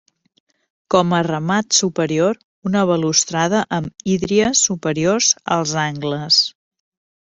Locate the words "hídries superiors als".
4.17-5.81